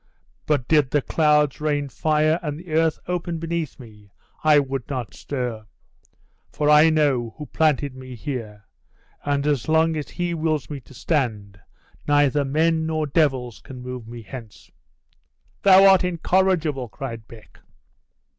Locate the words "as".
9.45-9.67, 9.95-10.09